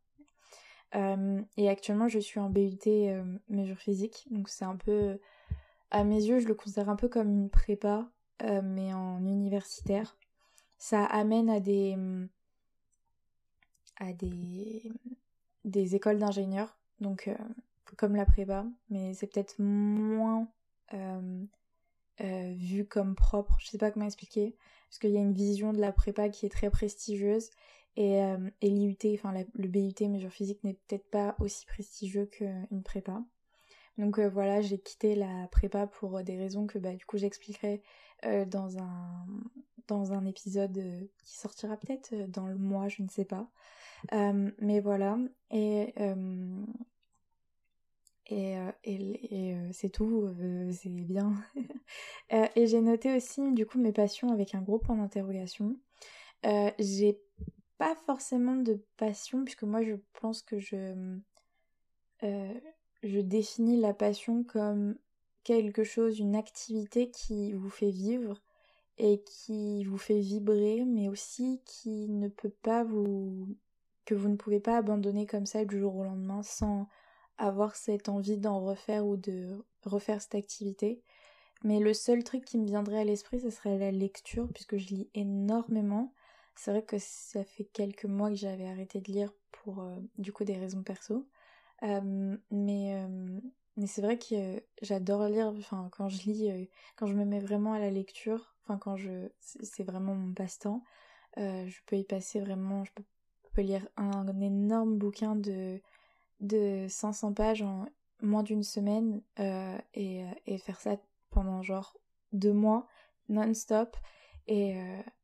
Euh, 0.94 1.42
et 1.56 1.68
actuellement, 1.68 2.08
je 2.08 2.18
suis 2.18 2.40
en 2.40 2.48
BUT 2.48 2.78
euh, 2.86 3.24
mesure 3.48 3.78
physique, 3.78 4.26
donc 4.30 4.48
c'est 4.48 4.64
un 4.64 4.76
peu, 4.76 5.18
à 5.90 6.04
mes 6.04 6.22
yeux, 6.22 6.38
je 6.38 6.48
le 6.48 6.54
considère 6.54 6.88
un 6.88 6.96
peu 6.96 7.08
comme 7.08 7.30
une 7.30 7.50
prépa, 7.50 8.08
euh, 8.42 8.62
mais 8.62 8.94
en 8.94 9.24
universitaire. 9.26 10.16
Ça 10.78 11.04
amène 11.04 11.50
à 11.50 11.60
des, 11.60 11.96
à 13.96 14.12
des, 14.12 14.92
des 15.64 15.96
écoles 15.96 16.18
d'ingénieurs, 16.18 16.78
donc 17.00 17.30
comme 17.96 18.14
la 18.14 18.26
prépa, 18.26 18.66
mais 18.90 19.14
c'est 19.14 19.26
peut-être 19.26 19.56
moins 19.58 20.48
vu 22.20 22.86
comme 22.86 23.14
propre. 23.14 23.56
Je 23.58 23.68
sais 23.68 23.78
pas 23.78 23.90
comment 23.90 24.06
expliquer, 24.06 24.56
parce 24.88 24.98
qu'il 24.98 25.10
y 25.10 25.16
a 25.16 25.20
une 25.20 25.34
vision 25.34 25.72
de 25.72 25.80
la 25.80 25.92
prépa 25.92 26.28
qui 26.28 26.46
est 26.46 26.50
très 26.50 26.70
prestigieuse 26.70 27.50
et, 27.96 28.22
euh, 28.22 28.36
l'IUT, 28.62 28.98
enfin 29.14 29.32
le 29.54 29.68
BUT 29.68 30.08
mesure 30.08 30.30
physique 30.30 30.62
n'est 30.64 30.74
peut-être 30.74 31.08
pas 31.10 31.34
aussi 31.40 31.64
prestigieux 31.66 32.26
qu'une 32.26 32.82
prépa. 32.84 33.22
Donc 33.96 34.18
euh, 34.18 34.28
voilà, 34.28 34.60
j'ai 34.60 34.78
quitté 34.78 35.14
la 35.14 35.48
prépa 35.50 35.86
pour 35.86 36.22
des 36.22 36.36
raisons 36.36 36.66
que 36.66 36.78
bah, 36.78 36.94
du 36.94 37.06
coup 37.06 37.16
j'expliquerai 37.16 37.82
euh, 38.26 38.44
dans, 38.44 38.78
un, 38.78 39.26
dans 39.88 40.12
un 40.12 40.26
épisode 40.26 41.08
qui 41.24 41.38
sortira 41.38 41.78
peut-être 41.78 42.14
dans 42.30 42.46
le 42.46 42.56
mois, 42.56 42.88
je 42.88 43.02
ne 43.02 43.08
sais 43.08 43.24
pas. 43.24 43.48
mais 44.12 44.80
voilà, 44.80 45.18
et, 45.50 45.94
et, 48.26 48.56
et, 48.84 49.52
et 49.52 49.72
c'est 49.72 49.90
tout, 49.90 50.28
c'est 50.72 50.88
bien. 50.88 51.34
et 52.30 52.66
j'ai 52.66 52.80
noté 52.80 53.14
aussi 53.16 53.52
du 53.52 53.66
coup 53.66 53.78
mes 53.78 53.92
passions 53.92 54.30
avec 54.32 54.54
un 54.54 54.62
gros 54.62 54.78
point 54.78 54.96
d'interrogation. 54.96 55.76
j'ai 56.78 57.20
pas 57.78 57.94
forcément 58.06 58.56
de 58.56 58.80
passion, 58.96 59.44
puisque 59.44 59.64
moi 59.64 59.82
je 59.82 59.94
pense 60.20 60.42
que 60.42 60.58
je, 60.58 61.18
euh, 62.22 62.60
je 63.02 63.20
définis 63.20 63.78
la 63.80 63.94
passion 63.94 64.44
comme 64.44 64.96
quelque 65.44 65.84
chose, 65.84 66.18
une 66.18 66.36
activité 66.36 67.10
qui 67.10 67.52
vous 67.52 67.70
fait 67.70 67.90
vivre 67.90 68.42
et 68.98 69.22
qui 69.22 69.84
vous 69.84 69.98
fait 69.98 70.18
vibrer, 70.20 70.84
mais 70.84 71.08
aussi 71.08 71.60
qui 71.66 72.08
ne 72.08 72.28
peut 72.28 72.54
pas 72.62 72.84
vous. 72.84 73.56
que 74.06 74.14
vous 74.14 74.28
ne 74.28 74.36
pouvez 74.36 74.60
pas 74.60 74.78
abandonner 74.78 75.26
comme 75.26 75.46
ça 75.46 75.64
du 75.64 75.78
jour 75.78 75.96
au 75.96 76.04
lendemain 76.04 76.42
sans 76.42 76.88
avoir 77.38 77.76
cette 77.76 78.08
envie 78.08 78.38
d'en 78.38 78.60
refaire 78.60 79.06
ou 79.06 79.16
de 79.16 79.64
refaire 79.84 80.20
cette 80.22 80.34
activité. 80.34 81.02
Mais 81.64 81.80
le 81.80 81.94
seul 81.94 82.22
truc 82.22 82.44
qui 82.44 82.58
me 82.58 82.66
viendrait 82.66 83.00
à 83.00 83.04
l'esprit, 83.04 83.40
ce 83.40 83.50
serait 83.50 83.78
la 83.78 83.90
lecture, 83.90 84.48
puisque 84.52 84.76
je 84.76 84.88
lis 84.88 85.10
énormément. 85.14 86.12
C'est 86.54 86.70
vrai 86.70 86.82
que 86.82 86.96
ça 86.98 87.44
fait 87.44 87.64
quelques 87.64 88.04
mois 88.04 88.30
que 88.30 88.36
j'avais 88.36 88.66
arrêté 88.66 89.00
de 89.00 89.12
lire 89.12 89.32
pour 89.52 89.82
euh, 89.82 89.96
du 90.18 90.32
coup 90.32 90.44
des 90.44 90.56
raisons 90.56 90.82
perso. 90.82 91.26
Euh, 91.82 92.36
mais 92.50 92.94
euh, 92.94 93.40
mais 93.76 93.86
c'est 93.86 94.00
vrai 94.00 94.18
que 94.18 94.62
j'adore 94.80 95.28
lire, 95.28 95.52
enfin 95.58 95.88
quand 95.92 96.08
je 96.08 96.22
lis, 96.22 96.70
quand 96.96 97.06
je 97.06 97.14
me 97.14 97.26
mets 97.26 97.40
vraiment 97.40 97.74
à 97.74 97.78
la 97.78 97.90
lecture, 97.90 98.54
enfin 98.62 98.78
quand 98.78 98.96
je... 98.96 99.28
c'est 99.40 99.84
vraiment 99.84 100.14
mon 100.14 100.32
passe-temps, 100.32 100.82
je 101.36 101.78
peux 101.84 101.96
y 101.96 102.04
passer 102.04 102.40
vraiment, 102.40 102.84
je 102.84 102.92
peux, 103.52 103.60
lire 103.60 103.86
un, 103.98 104.26
énorme 104.40 104.96
bouquin 104.96 105.36
de, 105.36 105.78
de 106.40 106.86
500 106.88 107.32
pages 107.32 107.62
en 107.62 107.86
moins 108.22 108.42
d'une 108.42 108.62
semaine 108.62 109.22
et, 109.94 110.24
et 110.46 110.58
faire 110.58 110.80
ça 110.80 110.96
pendant 111.30 111.62
genre 111.62 111.96
deux 112.32 112.52
mois 112.52 112.86
non-stop 113.28 113.96
Et 114.46 114.76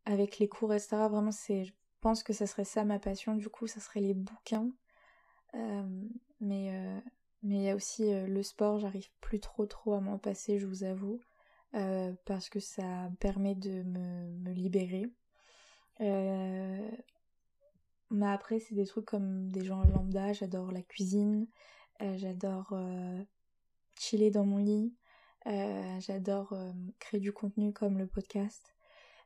avec 0.04 0.38
les 0.38 0.48
cours, 0.48 0.74
etc., 0.74 1.08
vraiment, 1.08 1.32
c'est, 1.32 1.64
je 1.64 1.72
pense 2.00 2.22
que 2.22 2.32
ça 2.32 2.46
serait 2.46 2.64
ça 2.64 2.84
ma 2.84 2.98
passion. 2.98 3.34
Du 3.36 3.48
coup, 3.48 3.66
ça 3.66 3.80
serait 3.80 4.00
les 4.00 4.14
bouquins. 4.14 4.70
mais 6.40 6.72
mais 7.44 7.56
il 7.56 7.62
y 7.62 7.70
a 7.70 7.74
aussi 7.74 8.12
le 8.12 8.42
sport, 8.42 8.78
j'arrive 8.78 9.08
plus 9.20 9.40
trop 9.40 9.66
trop 9.66 9.94
à 9.94 10.00
m'en 10.00 10.18
passer, 10.18 10.58
je 10.58 10.66
vous 10.66 10.84
avoue, 10.84 11.20
parce 12.24 12.48
que 12.48 12.60
ça 12.60 13.10
permet 13.20 13.54
de 13.54 13.82
me 13.82 14.52
libérer. 14.52 15.06
Mais 18.12 18.26
après, 18.26 18.60
c'est 18.60 18.74
des 18.74 18.86
trucs 18.86 19.06
comme 19.06 19.50
des 19.50 19.64
gens 19.64 19.82
lambda, 19.84 20.32
j'adore 20.32 20.70
la 20.70 20.82
cuisine, 20.82 21.46
j'adore 22.00 22.74
chiller 23.98 24.30
dans 24.30 24.44
mon 24.44 24.58
lit, 24.58 24.94
j'adore 25.46 26.54
créer 26.98 27.20
du 27.20 27.32
contenu 27.32 27.72
comme 27.72 27.98
le 27.98 28.06
podcast. 28.06 28.74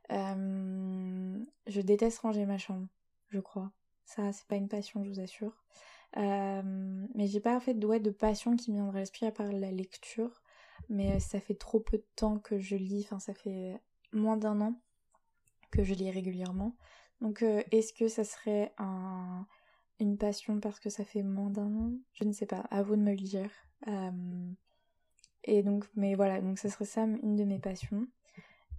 je 0.09 1.81
déteste 1.81 2.19
ranger 2.19 2.45
ma 2.45 2.57
chambre, 2.57 2.87
je 3.29 3.39
crois. 3.39 3.71
Ça, 4.05 4.31
c'est 4.31 4.47
pas 4.47 4.55
une 4.55 4.69
passion, 4.69 5.03
je 5.03 5.09
vous 5.09 5.19
assure. 5.19 5.53
Euh, 6.15 6.61
mais 7.13 7.27
j'ai 7.27 7.41
pas 7.41 7.55
en 7.55 7.59
fait 7.59 7.73
de, 7.73 7.97
de 7.97 8.09
passion 8.09 8.55
qui 8.55 8.71
me 8.71 8.77
viendrait 8.77 8.99
à 8.99 9.01
l'esprit 9.01 9.25
à 9.25 9.31
part 9.31 9.51
la 9.51 9.71
lecture. 9.71 10.41
Mais 10.89 11.15
euh, 11.15 11.19
ça 11.19 11.39
fait 11.39 11.55
trop 11.55 11.79
peu 11.79 11.97
de 11.97 12.07
temps 12.15 12.39
que 12.39 12.59
je 12.59 12.75
lis, 12.75 13.03
enfin 13.05 13.19
ça 13.19 13.33
fait 13.33 13.81
moins 14.13 14.37
d'un 14.37 14.61
an 14.61 14.79
que 15.71 15.83
je 15.83 15.93
lis 15.93 16.09
régulièrement. 16.09 16.75
Donc 17.21 17.41
euh, 17.41 17.63
est-ce 17.71 17.93
que 17.93 18.07
ça 18.07 18.23
serait 18.23 18.73
un, 18.77 19.45
une 19.99 20.17
passion 20.17 20.59
parce 20.59 20.79
que 20.79 20.89
ça 20.89 21.03
fait 21.05 21.23
moins 21.23 21.49
d'un 21.49 21.73
an? 21.75 21.91
Je 22.13 22.23
ne 22.23 22.31
sais 22.31 22.45
pas, 22.45 22.65
à 22.71 22.83
vous 22.83 22.95
de 22.95 23.01
me 23.01 23.11
le 23.11 23.17
dire. 23.17 23.49
et 25.43 25.63
donc, 25.63 25.85
mais 25.95 26.15
voilà, 26.15 26.41
donc 26.41 26.59
ça 26.59 26.69
serait 26.69 26.85
ça 26.85 27.03
une 27.03 27.35
de 27.35 27.43
mes 27.43 27.59
passions. 27.59 28.07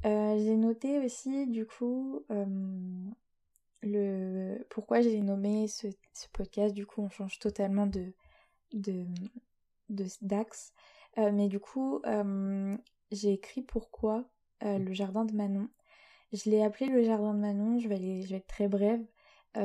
j'ai 0.04 0.56
noté 0.56 0.98
aussi 1.04 1.46
du 1.46 1.66
coup 1.66 2.24
le 3.82 4.64
pourquoi 4.70 5.00
j'ai 5.00 5.20
nommé 5.20 5.68
ce, 5.68 5.86
podcast. 6.32 6.74
Du 6.74 6.86
coup, 6.86 7.02
on 7.02 7.08
change 7.08 7.38
totalement 7.38 7.86
de 7.86 8.12
d'axe. 10.22 10.72
Euh, 11.18 11.32
mais 11.32 11.48
du 11.48 11.58
coup, 11.58 12.00
euh, 12.06 12.76
j'ai 13.10 13.32
écrit 13.32 13.62
pourquoi 13.62 14.24
euh, 14.62 14.78
le 14.78 14.92
jardin 14.92 15.24
de 15.24 15.32
Manon. 15.32 15.68
Je 16.32 16.50
l'ai 16.50 16.62
appelé 16.62 16.90
le 16.90 17.02
jardin 17.02 17.34
de 17.34 17.40
Manon. 17.40 17.78
Je 17.78 17.88
vais 17.88 18.20
être 18.30 18.46
très 18.46 18.68
brève. 18.68 19.02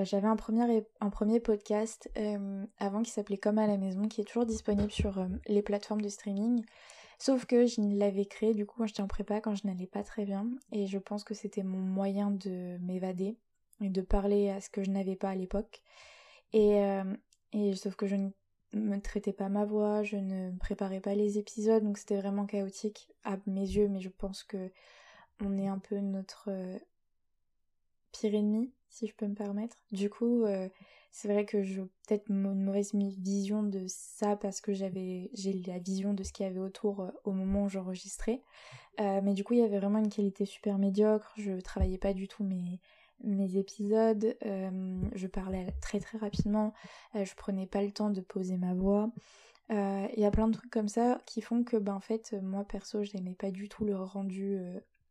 J'avais 0.03 0.27
un 0.27 0.35
premier, 0.35 0.85
un 1.01 1.09
premier 1.09 1.39
podcast 1.39 2.09
avant 2.79 3.03
qui 3.03 3.11
s'appelait 3.11 3.37
Comme 3.37 3.59
à 3.59 3.67
la 3.67 3.77
maison, 3.77 4.07
qui 4.07 4.21
est 4.21 4.23
toujours 4.23 4.45
disponible 4.45 4.91
sur 4.91 5.27
les 5.47 5.61
plateformes 5.61 6.01
de 6.01 6.09
streaming. 6.09 6.63
Sauf 7.19 7.45
que 7.45 7.65
je 7.65 7.79
l'avais 7.79 8.25
créé 8.25 8.53
du 8.53 8.65
coup 8.65 8.75
quand 8.77 8.85
j'étais 8.85 9.01
en 9.01 9.07
prépa, 9.07 9.39
quand 9.39 9.55
je 9.55 9.67
n'allais 9.67 9.87
pas 9.87 10.03
très 10.03 10.25
bien. 10.25 10.49
Et 10.71 10.87
je 10.87 10.97
pense 10.97 11.23
que 11.23 11.33
c'était 11.33 11.63
mon 11.63 11.77
moyen 11.77 12.31
de 12.31 12.77
m'évader 12.79 13.37
et 13.81 13.89
de 13.89 14.01
parler 14.01 14.49
à 14.49 14.61
ce 14.61 14.69
que 14.69 14.83
je 14.83 14.89
n'avais 14.89 15.15
pas 15.15 15.29
à 15.29 15.35
l'époque. 15.35 15.81
Et, 16.53 16.79
euh, 16.83 17.03
et 17.51 17.75
sauf 17.75 17.95
que 17.95 18.07
je 18.07 18.15
ne 18.15 18.29
me 18.73 18.99
traitais 18.99 19.33
pas 19.33 19.49
ma 19.49 19.65
voix, 19.65 20.03
je 20.03 20.17
ne 20.17 20.51
préparais 20.57 20.99
pas 20.99 21.15
les 21.15 21.37
épisodes, 21.37 21.83
donc 21.83 21.97
c'était 21.97 22.17
vraiment 22.17 22.45
chaotique 22.45 23.09
à 23.23 23.37
mes 23.45 23.61
yeux, 23.61 23.87
mais 23.87 23.99
je 23.99 24.09
pense 24.09 24.43
que 24.43 24.71
on 25.41 25.57
est 25.57 25.67
un 25.67 25.79
peu 25.79 25.99
notre 25.99 26.49
euh, 26.49 26.77
pire 28.11 28.35
ennemi, 28.35 28.71
si 28.89 29.07
je 29.07 29.15
peux 29.15 29.27
me 29.27 29.35
permettre. 29.35 29.77
Du 29.91 30.09
coup, 30.09 30.43
euh, 30.43 30.69
c'est 31.11 31.27
vrai 31.27 31.45
que 31.45 31.63
j'ai 31.63 31.81
peut-être 32.07 32.29
une 32.29 32.63
mauvaise 32.63 32.93
vision 32.93 33.63
de 33.63 33.85
ça 33.87 34.35
parce 34.35 34.61
que 34.61 34.73
j'avais 34.73 35.29
j'ai 35.33 35.53
la 35.67 35.79
vision 35.79 36.13
de 36.13 36.23
ce 36.23 36.33
qu'il 36.33 36.45
y 36.45 36.49
avait 36.49 36.59
autour 36.59 37.11
au 37.23 37.31
moment 37.31 37.65
où 37.65 37.69
j'enregistrais. 37.69 38.41
mais 38.99 39.33
du 39.33 39.43
coup, 39.43 39.53
il 39.53 39.59
y 39.59 39.63
avait 39.63 39.77
vraiment 39.77 39.99
une 39.99 40.09
qualité 40.09 40.45
super 40.45 40.77
médiocre, 40.79 41.31
je 41.37 41.59
travaillais 41.61 41.99
pas 41.99 42.13
du 42.13 42.27
tout 42.27 42.43
mes 43.23 43.57
épisodes, 43.57 44.35
euh, 44.45 45.01
je 45.15 45.27
parlais 45.27 45.73
très 45.81 45.99
très 45.99 46.17
rapidement, 46.17 46.73
euh, 47.15 47.25
je 47.25 47.33
prenais 47.35 47.65
pas 47.65 47.81
le 47.81 47.91
temps 47.91 48.09
de 48.09 48.21
poser 48.21 48.57
ma 48.57 48.73
voix. 48.73 49.09
Euh, 49.71 50.07
il 50.15 50.21
y 50.21 50.25
a 50.25 50.31
plein 50.31 50.47
de 50.47 50.53
trucs 50.53 50.71
comme 50.71 50.89
ça 50.89 51.21
qui 51.25 51.41
font 51.41 51.63
que 51.63 51.77
ben 51.77 51.93
en 51.93 52.01
fait 52.01 52.35
moi 52.41 52.65
perso 52.65 53.03
je 53.03 53.15
n'aimais 53.15 53.33
pas 53.33 53.49
du 53.49 53.69
tout 53.69 53.85
le 53.85 53.95
rendu 53.95 54.59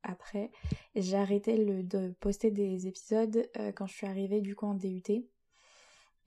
après. 0.03 0.51
J'ai 0.95 1.17
arrêté 1.17 1.57
le, 1.57 1.83
de 1.83 2.15
poster 2.21 2.51
des 2.51 2.87
épisodes 2.87 3.49
quand 3.75 3.87
je 3.87 3.95
suis 3.95 4.07
arrivée 4.07 4.41
du 4.41 4.55
coup 4.55 4.67
en 4.67 4.75
DUT. 4.75 5.27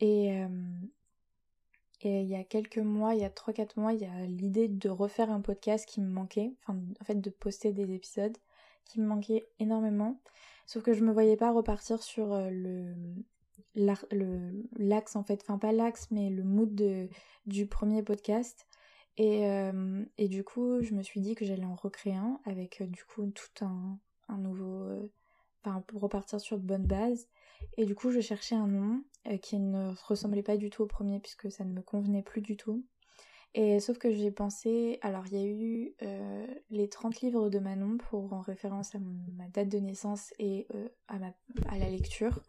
Et 0.02 0.46
et 2.02 2.22
il 2.22 2.28
y 2.28 2.36
a 2.36 2.44
quelques 2.44 2.78
mois, 2.78 3.16
il 3.16 3.22
y 3.22 3.26
a 3.26 3.30
3-4 3.30 3.80
mois, 3.80 3.94
il 3.94 4.02
y 4.02 4.06
a 4.06 4.26
l'idée 4.26 4.68
de 4.68 4.90
refaire 4.90 5.32
un 5.32 5.42
podcast 5.42 5.88
qui 5.88 6.02
me 6.02 6.10
manquait, 6.10 6.54
enfin 6.62 6.78
en 7.02 7.04
fait 7.04 7.20
de 7.20 7.30
poster 7.30 7.72
des 7.72 7.94
épisodes 7.94 8.38
qui 8.86 9.00
me 9.00 9.08
manquaient 9.08 9.44
énormément. 9.60 10.20
Sauf 10.68 10.84
que 10.84 10.94
je 10.94 11.04
me 11.04 11.12
voyais 11.12 11.38
pas 11.38 11.52
repartir 11.52 12.04
sur 12.04 12.34
euh, 12.34 12.50
le 12.52 12.94
l'axe 13.76 15.16
en 15.16 15.24
fait, 15.24 15.42
enfin 15.42 15.58
pas 15.58 15.72
l'axe 15.72 16.08
mais 16.12 16.30
le 16.30 16.44
mood 16.44 16.74
de, 16.76 17.10
du 17.46 17.66
premier 17.66 18.04
podcast. 18.04 18.68
Et, 19.18 19.48
euh, 19.48 20.04
et, 20.18 20.28
du 20.28 20.44
coup, 20.44 20.82
je 20.82 20.94
me 20.94 21.02
suis 21.02 21.22
dit 21.22 21.36
que 21.36 21.46
j'allais 21.46 21.66
en 21.66 21.76
recréer 21.76 22.16
un 22.16 22.40
avec 22.46 22.82
euh, 22.82 22.86
du 22.86 23.06
coup 23.06 23.26
tout 23.28 23.66
un, 23.66 23.98
nouveau. 24.38 25.10
enfin, 25.64 25.82
pour 25.88 26.02
repartir 26.02 26.40
sur 26.40 26.58
de 26.58 26.64
bonnes 26.66 26.86
bases. 26.86 27.28
Et 27.78 27.86
du 27.86 27.96
coup, 27.96 28.12
je 28.12 28.20
cherchais 28.20 28.56
un 28.56 28.68
nom 28.68 29.04
qui 29.42 29.58
ne 29.58 29.94
ressemblait 30.08 30.44
pas 30.44 30.58
du 30.58 30.70
tout 30.70 30.84
au 30.84 30.88
premier 30.88 31.20
puisque 31.20 31.52
ça 31.52 31.64
ne 31.64 31.74
me 31.74 31.82
convenait 31.82 32.22
plus 32.22 32.42
du 32.42 32.58
tout. 32.58 32.84
Et 33.58 33.80
sauf 33.80 33.98
que 33.98 34.12
j'ai 34.12 34.32
pensé, 34.32 35.00
alors 35.02 35.24
il 35.28 35.34
y 35.34 35.42
a 35.42 35.46
eu 35.48 35.96
euh, 36.02 36.46
les 36.72 36.90
30 36.90 37.22
livres 37.22 37.50
de 37.50 37.60
Manon 37.60 37.98
pour 37.98 38.34
en 38.34 38.42
référence 38.42 38.94
à 38.96 39.00
ma 39.00 39.48
date 39.48 39.70
de 39.70 39.78
naissance 39.78 40.34
et 40.40 40.68
euh, 40.76 40.90
à, 41.08 41.18
la 41.78 41.90
lecture. 41.90 42.42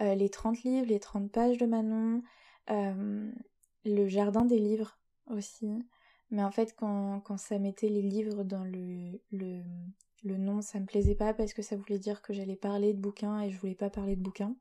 Euh, 0.00 0.16
les 0.16 0.28
30 0.28 0.64
livres, 0.64 0.86
les 0.88 0.98
30 0.98 1.30
pages 1.30 1.56
de 1.56 1.66
Manon, 1.66 2.24
le 2.68 4.08
jardin 4.08 4.44
des 4.44 4.58
livres 4.58 4.98
aussi. 5.28 5.68
Mais 6.30 6.44
en 6.44 6.50
fait, 6.50 6.74
quand, 6.76 7.36
ça 7.36 7.58
mettait 7.58 7.88
les 7.88 8.02
livres 8.02 8.44
dans 8.44 8.64
le 8.64 9.56
nom, 10.22 10.62
ça 10.62 10.78
me 10.80 10.86
plaisait 10.86 11.14
pas 11.14 11.34
parce 11.34 11.52
que 11.52 11.62
ça 11.62 11.76
voulait 11.76 11.98
dire 11.98 12.22
que 12.22 12.32
j'allais 12.32 12.56
parler 12.56 12.92
de 12.92 13.00
bouquins 13.00 13.40
et 13.40 13.50
je 13.50 13.58
voulais 13.58 13.74
pas 13.74 13.90
parler 13.90 14.16
de 14.16 14.22
bouquins. 14.22 14.54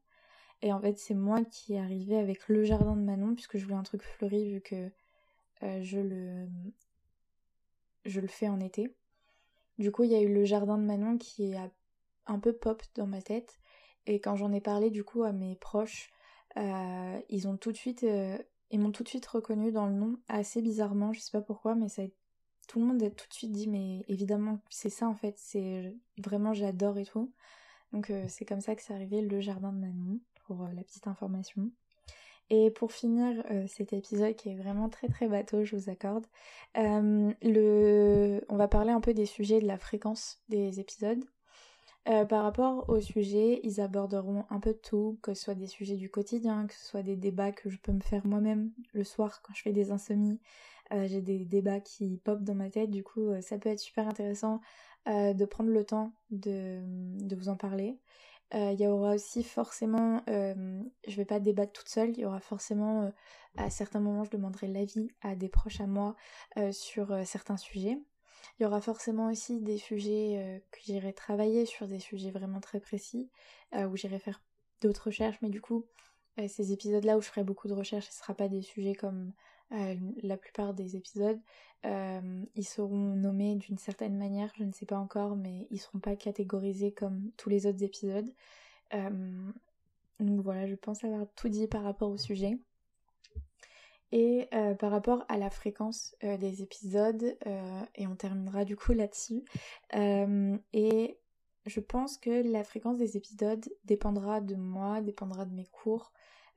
Et 0.62 0.74
en 0.74 0.80
fait, 0.80 0.98
c'est 0.98 1.14
moi 1.14 1.44
qui 1.46 1.78
arrivais 1.78 2.18
avec 2.18 2.50
le 2.50 2.64
jardin 2.64 2.96
de 2.96 3.02
Manon 3.02 3.34
puisque 3.34 3.58
je 3.58 3.64
voulais 3.64 3.78
un 3.78 3.84
truc 3.84 4.02
fleuri 4.02 4.52
vu 4.52 4.62
que 4.62 4.92
euh, 5.64 5.82
je, 5.82 6.00
le, 6.00 6.48
je 8.06 8.20
le 8.20 8.28
fais 8.28 8.50
en 8.50 8.60
été. 8.60 8.94
Du 9.78 9.92
coup, 9.92 10.04
il 10.04 10.12
y 10.12 10.16
a 10.16 10.22
eu 10.22 10.34
le 10.34 10.44
jardin 10.44 10.78
de 10.78 10.84
Manon 10.84 11.18
qui 11.18 11.54
est 11.54 11.58
un 12.26 12.40
peu 12.40 12.54
pop 12.54 12.84
dans 12.96 13.08
ma 13.08 13.22
tête. 13.22 13.60
Et 14.06 14.20
quand 14.20 14.36
j'en 14.36 14.52
ai 14.52 14.62
parlé 14.62 14.90
du 14.90 15.04
coup 15.04 15.24
à 15.24 15.32
mes 15.32 15.56
proches, 15.56 16.10
euh, 16.58 17.20
ils 17.30 17.48
ont 17.48 17.58
tout 17.58 17.72
de 17.72 17.78
suite, 17.78 18.04
euh, 18.04 18.38
ils 18.72 18.80
m'ont 18.80 18.92
tout 18.92 19.04
de 19.04 19.10
suite 19.10 19.26
reconnu 19.26 19.72
dans 19.72 19.88
le 19.88 19.94
nom 19.94 20.18
assez 20.28 20.62
bizarrement. 20.62 21.14
Je 21.14 21.20
sais 21.20 21.32
pas 21.32 21.42
pourquoi, 21.42 21.76
mais 21.76 21.90
ça, 21.90 22.04
tout 22.68 22.80
le 22.80 22.86
monde 22.86 23.02
a 23.04 23.10
tout 23.10 23.28
de 23.28 23.34
suite 23.34 23.52
dit 23.52 23.68
mais 23.68 24.06
évidemment 24.08 24.60
c'est 24.70 24.90
ça 24.90 25.08
en 25.08 25.16
fait. 25.16 25.36
C'est 25.38 25.96
vraiment 26.18 26.54
j'adore 26.54 26.98
et 26.98 27.06
tout. 27.06 27.32
Donc 27.94 28.12
c'est 28.28 28.46
comme 28.46 28.62
ça 28.62 28.76
que 28.76 28.82
c'est 28.84 28.94
arrivé 28.94 29.22
le 29.22 29.40
jardin 29.42 29.74
de 29.74 29.80
Manon 29.80 30.20
pour 30.46 30.68
la 30.74 30.84
petite 30.84 31.08
information. 31.08 31.72
Et 32.50 32.72
pour 32.72 32.92
finir 32.92 33.44
euh, 33.52 33.68
cet 33.68 33.94
épisode 33.94 34.36
qui 34.36 34.50
est 34.50 34.56
vraiment 34.56 34.90
très 34.90 35.08
très 35.08 35.28
bateau, 35.28 35.64
je 35.64 35.76
vous 35.76 35.90
accorde, 35.90 36.26
euh, 36.78 37.32
le... 37.44 38.42
on 38.50 38.56
va 38.56 38.68
parler 38.68 38.92
un 38.92 39.02
peu 39.02 39.14
des 39.14 39.28
sujets 39.28 39.62
de 39.62 39.68
la 39.68 39.78
fréquence 39.78 40.42
des 40.50 40.80
épisodes. 40.80 41.24
Euh, 42.10 42.26
par 42.26 42.44
rapport 42.44 42.90
aux 42.90 43.00
sujets, 43.02 43.60
ils 43.64 43.82
aborderont 43.82 44.46
un 44.50 44.60
peu 44.60 44.74
de 44.74 44.80
tout, 44.80 45.20
que 45.22 45.34
ce 45.34 45.44
soit 45.44 45.56
des 45.56 45.68
sujets 45.68 45.96
du 45.96 46.10
quotidien, 46.10 46.66
que 46.68 46.74
ce 46.74 46.86
soit 46.86 47.04
des 47.04 47.16
débats 47.16 47.52
que 47.52 47.70
je 47.70 47.78
peux 47.78 47.92
me 47.92 48.00
faire 48.02 48.26
moi-même 48.26 48.72
le 48.94 49.04
soir 49.04 49.42
quand 49.44 49.54
je 49.54 49.62
fais 49.62 49.74
des 49.74 49.92
insomnies. 49.92 50.40
J'ai 50.92 51.22
des 51.22 51.46
débats 51.46 51.80
qui 51.80 52.18
pop 52.18 52.42
dans 52.44 52.56
ma 52.56 52.72
tête, 52.72 52.90
du 52.90 53.04
coup 53.04 53.30
ça 53.42 53.60
peut 53.60 53.70
être 53.70 53.80
super 53.80 54.08
intéressant 54.08 54.60
de 55.06 55.46
prendre 55.46 55.70
le 55.70 55.86
temps 55.86 56.14
de, 56.32 56.82
vous 57.36 57.50
en 57.50 57.56
parler. 57.56 58.00
Euh, 58.56 58.72
il 58.74 58.82
y 58.82 58.88
aura 58.88 59.14
aussi 59.14 59.44
forcément, 59.44 60.24
euh, 60.28 60.82
je 61.08 61.16
vais 61.16 61.26
pas 61.26 61.40
débattre 61.40 61.74
toute 61.74 61.90
seule, 61.90 62.10
il 62.12 62.20
y 62.20 62.26
aura 62.26 62.40
forcément, 62.40 63.04
euh, 63.04 63.10
à 63.58 63.70
certains 63.70 64.00
moments, 64.00 64.24
je 64.24 64.32
demanderai 64.32 64.68
l'avis 64.68 65.12
à 65.22 65.36
des 65.36 65.50
proches 65.50 65.82
à 65.82 65.88
moi 65.88 66.16
sur 66.72 67.16
certains 67.26 67.58
sujets. 67.58 68.00
Il 68.60 68.64
y 68.64 68.66
aura 68.66 68.82
forcément 68.82 69.28
aussi 69.30 69.60
des 69.62 69.78
sujets 69.78 70.64
que 70.72 70.80
j'irai 70.84 71.14
travailler 71.14 71.66
sur 71.66 71.88
des 71.88 72.00
sujets 72.00 72.32
vraiment 72.32 72.60
très 72.60 72.80
précis, 72.80 73.30
où 73.74 73.96
j'irai 73.96 74.20
faire 74.20 74.42
d'autres 74.82 75.08
recherches, 75.08 75.38
mais 75.42 75.50
du 75.50 75.62
coup, 75.62 75.86
ces 76.48 76.72
épisodes-là 76.72 77.18
où 77.18 77.22
je 77.22 77.28
ferai 77.28 77.44
beaucoup 77.44 77.68
de 77.68 77.74
recherches, 77.74 78.06
ce 78.06 78.12
ne 78.12 78.22
sera 78.22 78.34
pas 78.34 78.48
des 78.48 78.62
sujets 78.62 78.96
comme 78.96 79.34
la 79.72 80.38
plupart 80.38 80.74
des 80.74 80.96
épisodes. 80.96 81.40
ils 81.84 82.66
seront 82.68 83.16
nommés 83.16 83.56
d'une 83.56 83.78
certaine 83.78 84.18
manière, 84.18 84.52
je 84.58 84.64
ne 84.64 84.72
sais 84.72 84.86
pas 84.86 84.98
encore, 84.98 85.36
mais 85.36 85.68
ils 85.70 85.80
seront 85.80 86.00
pas 86.00 86.16
catégorisés 86.16 86.92
comme 86.92 87.32
tous 87.38 87.50
les 87.50 87.66
autres 87.66 87.84
épisodes. 87.84 88.32
donc 88.92 90.42
voilà, 90.44 90.68
je 90.68 90.76
pense 90.76 91.04
avoir 91.04 91.26
tout 91.36 91.50
dit 91.50 91.68
par 91.68 91.84
rapport 91.84 92.10
au 92.10 92.18
sujet. 92.18 92.58
Et 94.12 94.50
par 94.80 94.92
rapport 94.92 95.24
à 95.28 95.38
la 95.38 95.50
fréquence 95.50 96.16
des 96.22 96.64
épisodes, 96.64 97.38
et 97.96 98.08
on 98.08 98.16
terminera 98.16 98.66
du 98.66 98.76
coup 98.76 98.94
là-dessus. 98.94 99.44
et 99.94 101.18
je 101.66 101.80
pense 101.80 102.18
que 102.18 102.42
la 102.52 102.64
fréquence 102.64 102.98
des 102.98 103.18
épisodes 103.18 103.66
dépendra 103.86 104.42
de 104.42 104.56
moi, 104.56 105.02
dépendra 105.02 105.46
de 105.46 105.54
mes 105.54 105.68
cours. 105.68 106.12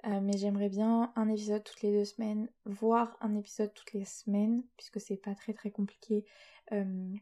Euh, 0.05 0.21
mais 0.21 0.37
j'aimerais 0.37 0.69
bien 0.69 1.13
un 1.15 1.29
épisode 1.29 1.63
toutes 1.63 1.83
les 1.83 1.93
deux 1.93 2.05
semaines, 2.05 2.49
voire 2.65 3.17
un 3.21 3.37
épisode 3.37 3.73
toutes 3.73 3.93
les 3.93 4.05
semaines, 4.05 4.65
puisque 4.77 5.01
c'est 5.01 5.17
pas 5.17 5.35
très 5.37 5.53
très 5.53 5.71
compliqué 5.71 6.25
euh, 6.73 7.15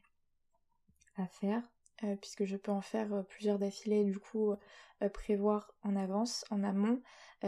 à 1.17 1.27
faire, 1.27 1.63
euh, 2.05 2.17
puisque 2.17 2.45
je 2.45 2.57
peux 2.57 2.73
en 2.73 2.81
faire 2.81 3.25
plusieurs 3.29 3.59
d'affilée, 3.59 4.05
du 4.05 4.19
coup 4.19 4.55
prévoir 5.15 5.73
en 5.83 5.97
avance, 5.97 6.45
en 6.51 6.63
amont, 6.63 7.01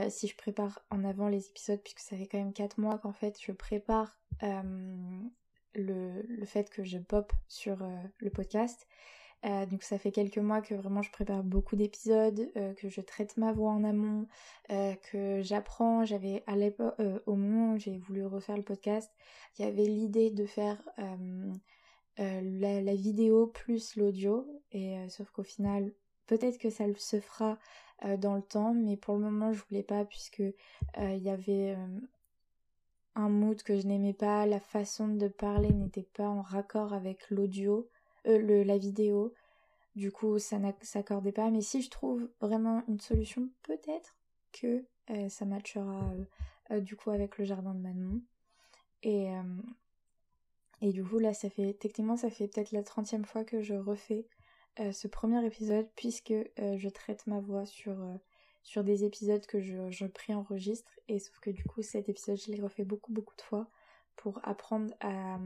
si 0.09 0.27
je 0.27 0.35
prépare 0.35 0.81
en 0.89 1.05
avant 1.05 1.29
les 1.29 1.49
épisodes, 1.49 1.81
puisque 1.83 2.01
ça 2.01 2.17
fait 2.17 2.27
quand 2.27 2.39
même 2.39 2.55
4 2.55 2.79
mois 2.79 2.97
qu'en 2.97 3.13
fait 3.13 3.39
je 3.39 3.53
prépare 3.53 4.19
le, 4.41 6.23
le, 6.23 6.47
fait 6.47 6.71
que 6.71 6.83
je 6.83 6.97
pop 6.97 7.31
sur 7.49 7.87
le 8.17 8.31
podcast. 8.31 8.87
Euh, 9.45 9.67
donc 9.67 9.83
ça 9.83 9.99
fait 9.99 10.13
quelques 10.13 10.39
mois 10.39 10.61
que 10.61 10.75
vraiment 10.75 11.03
je 11.03 11.11
prépare 11.11 11.43
beaucoup 11.43 11.75
d'épisodes, 11.75 12.49
euh, 12.57 12.75
que 12.75 12.89
je 12.89 13.01
traite 13.01 13.37
ma 13.37 13.53
voix 13.53 13.73
en 13.73 13.83
amont, 13.83 14.27
euh, 14.71 14.95
que 15.11 15.43
j'apprends. 15.43 16.05
J'avais 16.05 16.45
à 16.47 16.55
l'époque, 16.57 16.95
au 17.27 17.35
moment 17.35 17.75
où 17.75 17.79
j'ai 17.79 17.97
voulu 17.99 18.25
refaire 18.25 18.57
le 18.57 18.63
podcast, 18.63 19.11
il 19.59 19.65
y 19.65 19.69
avait 19.69 19.85
l'idée 19.85 20.31
de 20.31 20.47
faire 20.47 20.81
la, 22.19 22.95
vidéo 22.95 23.47
plus 23.47 23.97
l'audio, 23.97 24.47
et 24.73 24.97
sauf 25.09 25.31
qu'au 25.31 25.43
final, 25.43 25.93
peut-être 26.27 26.59
que 26.59 26.71
ça 26.71 26.85
se 26.97 27.21
fera 27.21 27.59
dans 28.19 28.35
le 28.35 28.43
temps, 28.43 28.75
mais 28.75 28.97
pour 28.97 29.15
le 29.17 29.21
moment 29.21 29.53
je 29.53 29.63
voulais 29.69 29.83
pas 29.83 30.05
puisque 30.05 30.43
il 30.99 31.23
y 31.23 31.31
avait 31.31 31.77
un 33.15 33.29
mood 33.29 33.63
que 33.63 33.79
je 33.79 33.87
n'aimais 33.87 34.13
pas, 34.15 34.47
la 34.47 34.61
façon 34.61 35.09
de 35.09 35.29
parler 35.29 35.73
n'était 35.73 36.09
pas 36.15 36.29
en 36.29 36.43
raccord 36.43 36.93
avec 36.93 37.31
l'audio. 37.31 37.89
Euh, 38.27 38.65
la 38.65 38.79
vidéo. 38.79 39.35
Du 39.95 40.11
coup, 40.11 40.39
ça 40.39 40.59
ne 40.59 40.71
s'accordait 40.81 41.33
pas. 41.33 41.51
Mais 41.51 41.61
si 41.61 41.83
je 41.83 41.91
trouve 41.91 42.29
vraiment 42.41 42.83
une 42.89 43.01
solution, 43.01 43.49
peut-être 43.63 44.17
que 44.53 44.85
euh, 45.11 45.29
ça 45.29 45.45
matchera 45.45 46.13
euh, 46.71 46.81
du 46.81 46.97
coup 46.97 47.11
avec 47.11 47.39
le 47.39 47.45
jardin 47.45 47.75
de 47.75 47.81
Manon. 47.81 48.21
Et, 49.03 49.31
et 50.83 50.93
du 50.93 51.03
coup, 51.03 51.19
là, 51.19 51.33
ça 51.33 51.49
fait, 51.49 51.75
techniquement, 51.75 52.17
ça 52.17 52.29
fait 52.29 52.49
peut-être 52.49 52.73
la 52.73 52.83
trentième 52.83 53.25
fois 53.25 53.45
que 53.45 53.63
je 53.63 53.75
refais 53.75 54.27
ce 54.93 55.07
premier 55.07 55.45
épisode 55.47 55.87
puisque 55.97 56.35
je 56.59 56.89
traite 56.89 57.27
ma 57.27 57.41
voix 57.41 57.67
sur, 57.67 57.95
sur 58.63 58.85
des 58.85 59.05
épisodes 59.05 59.45
que 59.47 59.61
je, 59.61 59.91
je 59.91 60.07
pré-enregistre. 60.07 60.91
Et 61.09 61.19
sauf 61.19 61.39
que 61.41 61.51
du 61.51 61.65
coup, 61.65 61.83
cet 61.83 62.09
épisode, 62.09 62.39
je 62.39 62.53
l'ai 62.53 62.61
refait 62.61 62.85
beaucoup, 62.85 63.13
beaucoup 63.13 63.37
de 63.37 63.43
fois 63.43 63.69
pour 64.17 64.41
apprendre 64.45 64.93
à, 65.01 65.39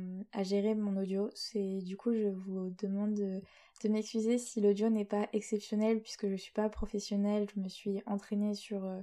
gérer 0.42 0.74
mon 0.74 0.96
audio. 0.96 1.30
C'est 1.34 1.78
du 1.78 1.96
coup 1.96 2.12
je 2.12 2.28
vous 2.28 2.70
demande 2.78 3.14
de, 3.14 3.88
m'excuser 3.88 4.38
si 4.38 4.60
l'audio 4.60 4.90
n'est 4.90 5.04
pas 5.04 5.28
exceptionnel 5.32 6.00
puisque 6.00 6.28
je 6.28 6.36
suis 6.36 6.52
pas 6.52 6.68
professionnelle. 6.68 7.46
Je 7.54 7.60
me 7.60 7.68
suis 7.68 8.02
entraînée 8.06 8.54
sur 8.54 8.84
euh, 8.84 9.00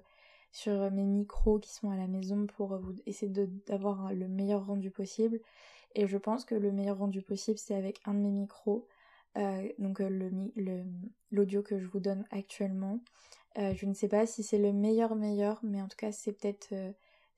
sur 0.52 0.92
mes 0.92 1.06
micros 1.06 1.60
qui 1.60 1.74
sont 1.74 1.90
à 1.90 1.96
la 1.96 2.08
maison 2.08 2.46
pour 2.46 2.80
essayer 3.08 3.32
d'avoir 3.68 4.14
le 4.14 4.28
meilleur 4.28 4.66
rendu 4.68 4.92
possible. 4.92 5.40
Et 5.96 6.08
je 6.08 6.18
pense 6.18 6.46
que 6.46 6.56
le 6.56 6.72
meilleur 6.72 6.98
rendu 6.98 7.22
possible 7.22 7.58
c'est 7.58 7.76
avec 7.76 8.00
un 8.06 8.14
de 8.14 8.20
mes 8.20 8.32
micros. 8.32 8.88
Euh, 9.38 9.68
donc 9.80 10.00
euh, 10.00 10.32
l'audio 11.32 11.64
que 11.64 11.80
je 11.80 11.88
vous 11.88 12.00
donne 12.00 12.26
actuellement. 12.32 13.00
je 13.58 13.86
ne 13.86 13.94
sais 13.94 14.08
pas 14.08 14.26
si 14.26 14.44
c'est 14.44 14.60
le 14.60 14.74
meilleur 14.74 15.16
meilleur, 15.16 15.60
mais 15.64 15.82
en 15.82 15.88
tout 15.88 15.98
cas 15.98 16.12
c'est 16.12 16.34
peut-être 16.34 16.74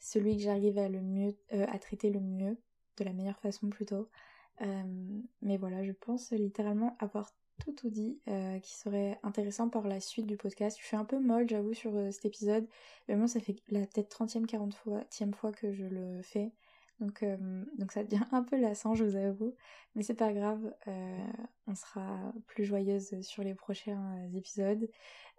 celui 0.05 0.37
que 0.37 0.43
j'arrive 0.43 0.77
à 0.77 0.87
euh, 0.87 1.65
à 1.67 1.79
traiter 1.79 2.09
le 2.11 2.19
mieux, 2.19 2.57
de 2.97 3.03
la 3.03 3.13
meilleure 3.13 3.39
façon 3.39 3.69
plutôt. 3.69 4.09
Euh, 4.61 4.83
mais 5.41 5.57
voilà, 5.57 5.83
je 5.83 5.91
pense 5.91 6.31
littéralement 6.31 6.95
avoir 6.99 7.31
tout 7.59 7.73
tout 7.73 7.89
dit 7.89 8.19
euh, 8.27 8.59
qui 8.59 8.75
serait 8.75 9.17
intéressant 9.23 9.69
par 9.69 9.87
la 9.87 9.99
suite 9.99 10.27
du 10.27 10.37
podcast. 10.37 10.77
Je 10.79 10.85
suis 10.85 10.97
un 10.97 11.05
peu 11.05 11.19
molle, 11.19 11.49
j'avoue, 11.49 11.73
sur 11.73 11.91
cet 12.11 12.25
épisode. 12.25 12.67
Mais 13.07 13.15
moi, 13.15 13.27
ça 13.27 13.39
fait 13.39 13.55
la 13.69 13.81
peut-être 13.87 14.23
30e, 14.23 14.45
40 14.45 14.73
fois, 14.75 15.03
fois 15.33 15.51
que 15.51 15.73
je 15.73 15.85
le 15.85 16.21
fais. 16.21 16.51
Donc, 16.99 17.25
donc 17.77 17.91
ça 17.91 18.03
devient 18.03 18.23
un 18.31 18.43
peu 18.43 18.59
lassant, 18.59 18.95
je 18.95 19.03
vous 19.03 19.15
avoue. 19.15 19.55
Mais 19.95 20.03
c'est 20.03 20.13
pas 20.13 20.33
grave, 20.33 20.73
on 21.67 21.75
sera 21.75 22.33
plus 22.47 22.65
joyeuse 22.65 23.19
sur 23.21 23.43
les 23.43 23.53
prochains 23.53 24.27
épisodes. 24.33 24.87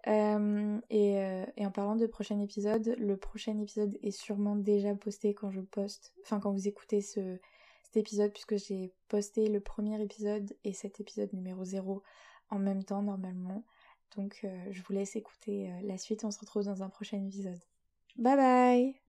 Euh, 0.05 0.79
euh, 0.93 1.45
et, 1.57 1.65
en 1.65 1.71
parlant 1.71 1.95
de 1.95 2.05
prochain 2.05 2.39
épisode, 2.39 2.95
le 2.97 3.17
prochain 3.17 3.59
épisode 3.59 3.97
est 4.03 4.11
sûrement 4.11 4.55
déjà 4.55 4.93
posté 4.95 5.33
quand 5.33 5.51
je 5.51 5.61
poste, 5.61 6.13
enfin 6.23 6.39
quand 6.39 6.51
vous 6.51 6.67
écoutez 6.67 7.01
ce, 7.01 7.39
cet 7.83 7.97
épisode, 7.97 8.31
puisque 8.31 8.57
j'ai 8.57 8.93
posté 9.07 9.49
le 9.49 9.59
premier 9.59 10.01
épisode 10.01 10.55
et 10.63 10.73
cet 10.73 10.99
épisode 10.99 11.33
numéro 11.33 11.65
0 11.65 12.03
en 12.49 12.59
même 12.59 12.83
temps 12.83 13.01
normalement. 13.01 13.65
Donc 14.15 14.41
euh, 14.43 14.65
je 14.71 14.81
vous 14.83 14.93
laisse 14.93 15.15
écouter 15.15 15.69
la 15.83 15.97
suite, 15.97 16.23
on 16.23 16.31
se 16.31 16.39
retrouve 16.39 16.63
dans 16.63 16.83
un 16.83 16.89
prochain 16.89 17.23
épisode. 17.25 17.59
Bye 18.17 18.35
bye 18.37 19.06